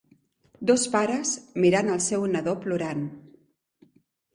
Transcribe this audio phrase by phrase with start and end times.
[0.71, 1.35] Dos pares
[1.67, 3.09] mirant el seu nadó plorant.